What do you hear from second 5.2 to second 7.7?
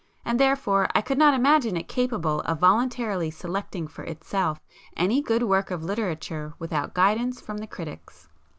good work of literature without guidance from the